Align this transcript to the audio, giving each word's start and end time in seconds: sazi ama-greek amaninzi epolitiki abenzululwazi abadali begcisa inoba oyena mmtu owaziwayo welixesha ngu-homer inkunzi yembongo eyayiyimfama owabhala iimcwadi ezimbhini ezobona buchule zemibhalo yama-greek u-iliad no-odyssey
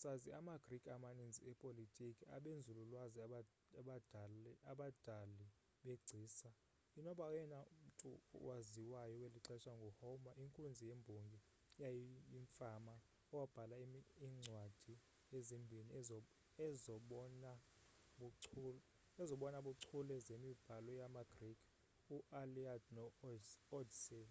sazi 0.00 0.28
ama-greek 0.38 0.84
amaninzi 0.96 1.40
epolitiki 1.50 2.24
abenzululwazi 2.36 3.18
abadali 4.72 5.44
begcisa 5.84 6.50
inoba 6.98 7.22
oyena 7.30 7.60
mmtu 7.84 8.10
owaziwayo 8.36 9.14
welixesha 9.22 9.72
ngu-homer 9.78 10.34
inkunzi 10.44 10.82
yembongo 10.90 11.38
eyayiyimfama 11.44 12.94
owabhala 13.32 13.74
iimcwadi 13.84 14.94
ezimbhini 15.36 15.90
ezobona 19.22 19.58
buchule 19.74 20.16
zemibhalo 20.26 20.90
yama-greek 21.02 21.60
u-iliad 22.16 22.82
no-odyssey 22.96 24.26